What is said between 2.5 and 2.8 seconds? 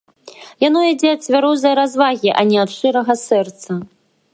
не ад